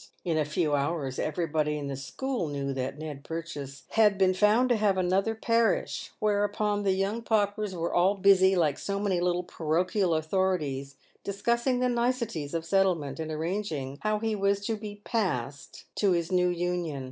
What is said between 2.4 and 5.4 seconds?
knew that Ned Purchase had been found to have another